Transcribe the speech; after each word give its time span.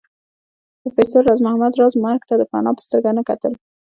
پروفېسر 0.81 1.21
راز 1.27 1.39
محمد 1.45 1.73
راز 1.79 1.93
مرګ 2.05 2.21
ته 2.29 2.35
د 2.37 2.43
فناء 2.51 2.75
په 2.77 2.81
سترګه 2.85 3.09
نه 3.17 3.23
کتل 3.29 3.53